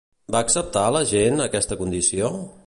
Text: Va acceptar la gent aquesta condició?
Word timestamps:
Va 0.35 0.39
acceptar 0.45 0.85
la 0.95 1.03
gent 1.11 1.45
aquesta 1.47 1.79
condició? 1.83 2.33